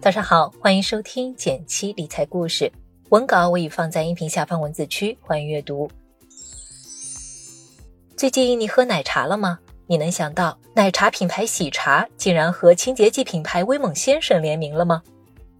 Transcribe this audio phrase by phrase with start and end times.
[0.00, 2.70] 早上好，欢迎收听减七理财故事，
[3.08, 5.90] 文稿我已放在音频下方文字区，欢迎阅读。
[8.16, 9.58] 最近你喝奶茶了吗？
[9.88, 15.02] 你能想到奶茶品牌喜茶竟然和清洁剂品牌威猛先生联名了吗？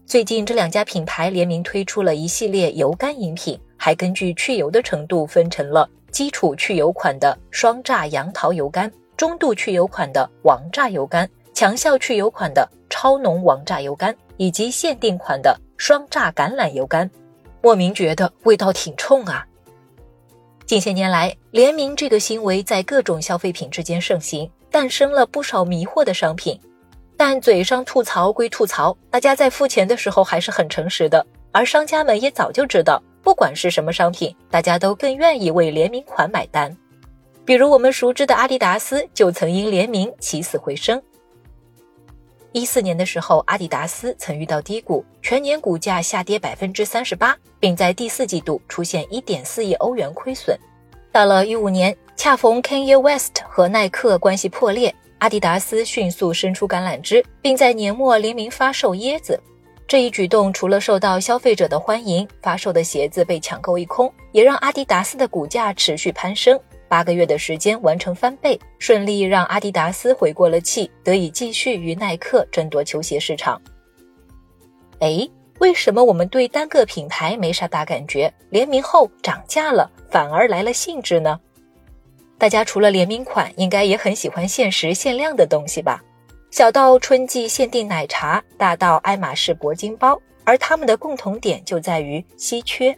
[0.07, 14.17] 最近这两家品牌联名推出了一系列油甘饮品，还根据去油的程度分成了基础去油款的双榨杨桃油甘、中度去油款的王榨油甘、强效去油款的超浓王榨油甘。
[14.39, 17.09] 以及限定款的双榨橄榄油干，
[17.61, 19.45] 莫名觉得味道挺冲啊。
[20.65, 26.59] 近些年来，联名这个行为在各种消费品之间盛行，诞生了不少迷惑的商品。
[27.17, 31.27] 但嘴上吐槽归吐槽，大家在付钱的时候还是很诚实的。
[31.51, 36.77] 而商家们也早就知道，不管是什么商品，大家都更愿意为联名款买单。
[37.45, 41.03] 比如我们熟知的阿迪达斯，就曾因联名起死回生。
[42.59, 50.59] 一四年的时候，阿迪达斯曾遇到低谷，全年股价下跌百分之三十八，并在第四季度出现一点四亿欧元亏损。
[51.13, 59.41] 到了一五年，恰逢 Kanye West 和耐克关系破裂，阿迪达斯迅速伸出橄榄枝，并在年末联名发售椰子。
[59.87, 66.61] 这一举动除了受到消费者的欢迎，发售的鞋子被抢购一空，也让阿迪达斯的股价持续攀升。
[66.89, 73.61] 八个月的时间完成翻倍，顺利让阿迪达斯回过了气，得以继续与耐克争夺球鞋市场。
[75.01, 75.29] 哎，
[75.61, 81.39] 为什么我们对单个品牌没啥大感觉，联名后涨价了反而来了兴致呢？
[82.39, 86.03] 大家除了联名款，应该也很喜欢限时限量的东西吧？
[86.51, 92.97] 小到春季限定奶茶，大到爱马仕铂金包，而它们的共同点就在于稀缺。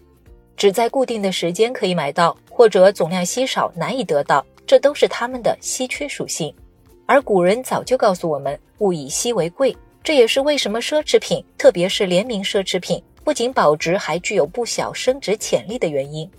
[0.57, 6.55] 只在固定的时间可以买到，或者总量稀少难以得到，这都是它们的稀缺属性。
[7.07, 16.31] 而古人早就告诉我们，物以稀为贵，这也是为什么奢侈品，特别是联名奢侈品，不仅保值，还具有不小升值潜力的原因。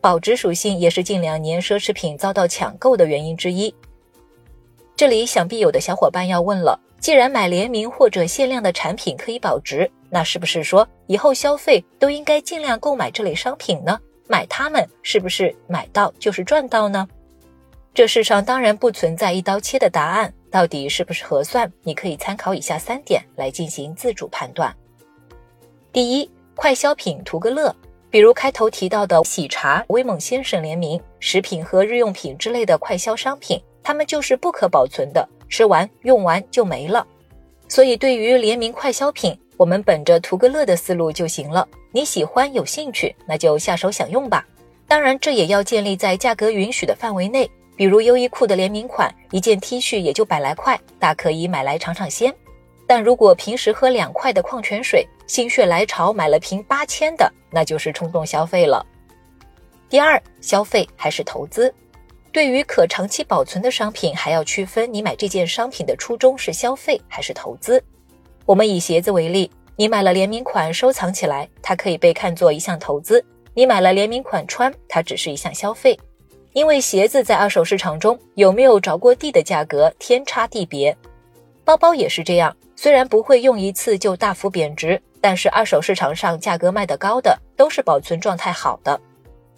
[0.00, 3.74] 保值属性也是近两年奢侈品遭到抢购的原因之一。
[4.96, 6.80] 这里想必有的小伙伴要问了。
[6.98, 14.00] 既然买联名或者限量的产品可以保值，那是不是说以后消费都应该尽量购买这类商品呢？
[14.28, 17.08] 买它们是不是买到就是赚到呢？
[17.94, 21.72] 这世上当然不存在一刀切的答案，到底是不是合算？
[21.82, 24.72] 你可以参考以下三点来进行自主判断。
[25.92, 27.74] 第一，快消品图个乐，
[28.10, 35.28] 比如开头提到的喜茶、威猛先生联名食品和日用品之类的快消商品，它们就是不可保存的。
[35.48, 37.06] 吃完用完就没了，
[37.68, 41.68] 所以对于联名快消品，我们本着图个乐的思路就行了。
[41.90, 44.46] 你喜欢有兴趣，那就下手享用吧。
[44.86, 47.50] 当然，这也要建立在价格允许的范围内。
[47.76, 52.32] 比如优衣库的联名款，一件 T 恤也就百来块，大可以买来尝尝鲜。
[52.86, 58.84] 但如果平时喝两块的矿泉水，心血来潮买了瓶八千的，那就是冲动消费了。
[59.88, 61.74] 第二，消费还是投资？
[62.32, 67.82] 对于可长期保存的商品，还要区分你买这件商品的初衷是消费还是投资。
[68.48, 73.20] 我们以鞋子为例，你买了联名款收藏起来，它可以被看作一项投资；
[73.52, 75.94] 你买了联名款穿，它只是一项消费。
[76.54, 80.96] 因为鞋子在二手市场中有没有着过地的价格天差地别，
[81.62, 88.98] 包包也是这样，虽然不会用一次就大幅贬值，但是二手市场上价格卖得高的都是保存状态好的。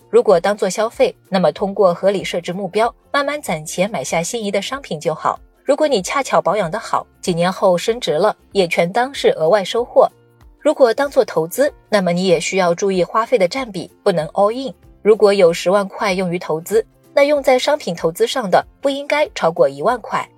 [0.08, 5.38] 如果当做消费，那么通过合理设置目标，慢慢攒钱买下心仪的商品就好。
[5.64, 10.10] 如果你恰巧保养得好，几年后升值了，也全当是额外收获。
[10.58, 14.74] 如果当做投资，那么你也需要注意花费的占比，不能 all in。
[15.02, 16.84] 如果有十万块用于投资，
[17.14, 20.28] 那用在商品投资上的不应该超过一万块。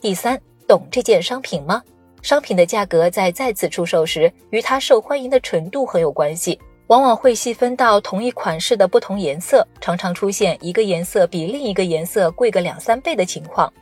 [0.00, 1.82] 第三，懂这件商品吗？
[2.22, 6.58] 商品的价格在再次出售时，与它受欢迎的程度很有关系。
[6.88, 13.72] 往往会细分到同一款式的不同颜色，常常出现一个颜色比另一个颜色贵个两三倍的情况。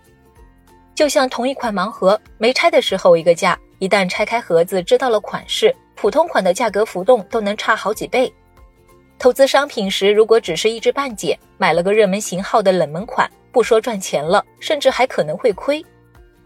[0.95, 8.33] 就像同一款盲盒，没拆的时候一个价，一旦拆开盒子知道了款式，普通款的价格浮动都能差好几倍。
[9.19, 15.85] 投资商品时，如果只是一知半解，买了个热门型号的冷门款，不说赚钱了，甚至还可能会亏。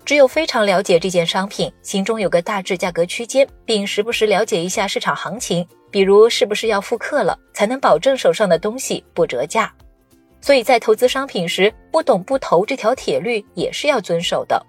[0.05, 5.67] 只有非常了解这件商品，心中有个大致价格区间，并时不时了解一下市场行情。
[5.91, 9.73] 比如是不是要复刻了，才能保证手上的东西不折价？
[10.46, 14.64] 所以在投资商品时，不懂不投这条铁律也是要遵守的。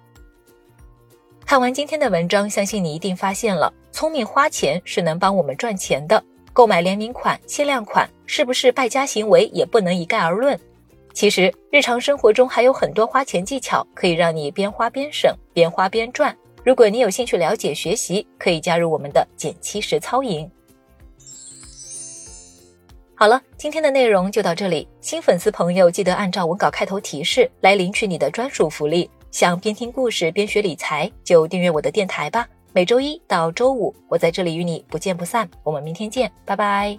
[1.46, 6.20] 看完今天的文章，相信你一定发现了，聪明花钱是能帮我们赚钱的。
[6.52, 10.60] 购买联名款、限量款是不是败家行为，也不能一概而论。
[11.14, 16.36] 其实日常生活中还有很多花钱技巧，可以让你边花边省，边花边赚。
[16.64, 20.50] 如果你有兴趣了解学习，可以加入我们的减七实操营。
[23.20, 24.88] 好了，今天的内容就到这里。
[25.02, 29.10] 新粉丝朋友记得按照文稿开头提示来领取你的专属福利。
[29.32, 32.48] 想边听故事边学理财，就订阅我的电台吧。
[32.74, 35.50] 每周一到周五，我在这里与你不见不散。
[35.64, 36.96] 我们明天见，拜拜。